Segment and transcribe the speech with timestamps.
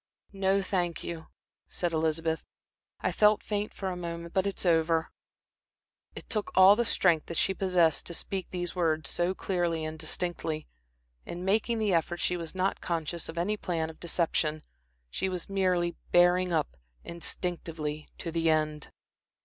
[0.33, 1.27] "No, thank you,"
[1.69, 2.43] said Elizabeth.
[3.01, 5.11] "I felt faint for a moment, but it is over."
[6.15, 9.99] It took all the strength that she possessed to speak these words so clearly and
[9.99, 10.67] distinctly.
[11.23, 14.63] In making the effort she was not conscious of any plan of deception.
[15.11, 18.89] She was merely bearing up, instinctively, to the end.